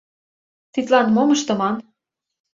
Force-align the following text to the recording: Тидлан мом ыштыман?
Тидлан 0.73 1.07
мом 1.15 1.29
ыштыман? 1.35 1.75